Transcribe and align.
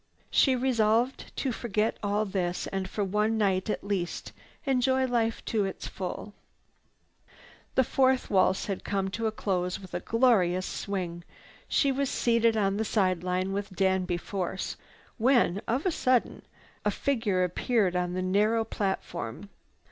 She 0.31 0.55
resolved 0.55 1.31
to 1.37 1.51
forget 1.51 1.99
all 2.01 2.25
this 2.25 2.65
and, 2.65 2.89
for 2.89 3.03
one 3.03 3.37
night 3.37 3.69
at 3.69 3.83
least, 3.83 4.31
enjoy 4.65 5.05
life 5.05 5.45
to 5.45 5.63
its 5.65 5.85
full. 5.85 6.33
The 7.75 7.83
fourth 7.83 8.27
waltz 8.27 8.65
had 8.65 8.83
come 8.83 9.11
to 9.11 9.27
a 9.27 9.31
close 9.31 9.79
with 9.79 9.93
a 9.93 9.99
glorious 9.99 10.65
swing. 10.65 11.23
She 11.67 11.91
was 11.91 12.09
seated 12.09 12.57
on 12.57 12.77
the 12.77 12.83
side 12.83 13.21
line 13.23 13.53
with 13.53 13.75
Danby 13.75 14.17
Force 14.17 14.75
when, 15.19 15.61
of 15.67 15.85
a 15.85 15.91
sudden, 15.91 16.41
a 16.83 16.89
figure 16.89 17.43
appeared 17.43 17.95
on 17.95 18.13
the 18.13 18.23
narrow 18.23 18.63
platform. 18.65 19.49